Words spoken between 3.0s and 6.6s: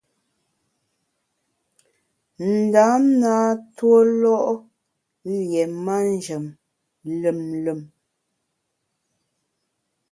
na ntuólo’ lié manjem